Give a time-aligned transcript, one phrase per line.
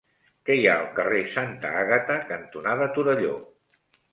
[0.49, 3.37] Què hi ha al carrer Santa Àgata cantonada Torelló?